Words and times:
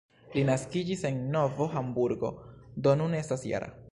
Li 0.35 0.43
naskiĝis 0.49 1.03
en 1.09 1.19
Novo 1.35 1.69
Hamburgo, 1.75 2.33
do 2.87 2.97
nun 3.03 3.17
estas 3.23 3.49
-jara. 3.51 3.73